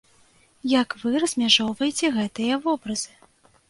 Як 0.81 0.89
вы 1.03 1.13
размяжоўваеце 1.25 2.05
гэтыя 2.19 2.53
вобразы? 2.69 3.11